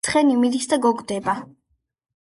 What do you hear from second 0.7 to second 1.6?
და გოგდება